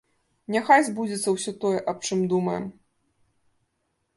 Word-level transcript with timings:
Няхай 0.53 0.81
збудзецца 0.87 1.29
ўсё 1.35 1.53
тое, 1.65 1.75
аб 1.93 1.97
чым 2.07 2.25
думаем. 2.33 2.67